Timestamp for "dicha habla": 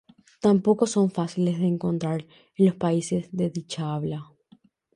3.51-4.31